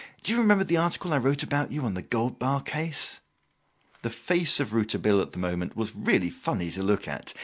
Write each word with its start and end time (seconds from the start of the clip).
Do 0.23 0.33
you 0.33 0.39
remember 0.39 0.63
the 0.63 0.77
article 0.77 1.13
I 1.13 1.19
wrote 1.19 1.43
about 1.43 1.71
you 1.71 1.83
on 1.83 1.93
the 1.93 2.01
gold 2.01 2.39
bar 2.39 2.59
case?" 2.61 3.21
The 4.01 4.09
face 4.09 4.59
of 4.59 4.73
Rouletabille 4.73 5.21
at 5.21 5.33
the 5.33 5.37
moment 5.37 5.75
was 5.75 5.95
really 5.95 6.31
funny 6.31 6.71
to 6.71 6.81
look 6.81 7.07
at. 7.07 7.35